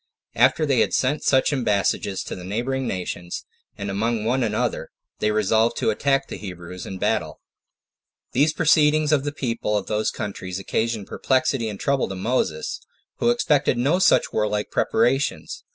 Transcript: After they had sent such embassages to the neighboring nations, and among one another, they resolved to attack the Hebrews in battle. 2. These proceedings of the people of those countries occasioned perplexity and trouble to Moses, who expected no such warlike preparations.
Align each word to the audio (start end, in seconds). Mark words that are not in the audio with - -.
After 0.33 0.65
they 0.65 0.79
had 0.79 0.95
sent 0.95 1.21
such 1.23 1.53
embassages 1.53 2.23
to 2.23 2.35
the 2.35 2.43
neighboring 2.43 2.87
nations, 2.87 3.45
and 3.77 3.91
among 3.91 4.25
one 4.25 4.41
another, 4.41 4.89
they 5.19 5.29
resolved 5.29 5.77
to 5.77 5.91
attack 5.91 6.27
the 6.27 6.37
Hebrews 6.37 6.87
in 6.87 6.97
battle. 6.97 7.39
2. 8.33 8.39
These 8.39 8.53
proceedings 8.53 9.11
of 9.11 9.25
the 9.25 9.31
people 9.31 9.77
of 9.77 9.85
those 9.85 10.09
countries 10.09 10.57
occasioned 10.57 11.05
perplexity 11.05 11.69
and 11.69 11.79
trouble 11.79 12.07
to 12.09 12.15
Moses, 12.15 12.81
who 13.17 13.29
expected 13.29 13.77
no 13.77 13.99
such 13.99 14.33
warlike 14.33 14.71
preparations. 14.71 15.65